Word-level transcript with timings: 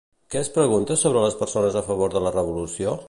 Què 0.35 0.39
es 0.39 0.47
pregunta 0.55 0.97
sobre 1.01 1.21
les 1.25 1.37
persones 1.43 1.77
a 1.83 1.85
favor 1.91 2.17
de 2.17 2.25
la 2.29 2.33
revolució? 2.39 2.97